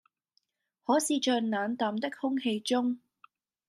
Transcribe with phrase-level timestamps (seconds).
[0.83, 2.99] 可是在冷淡的空氣中，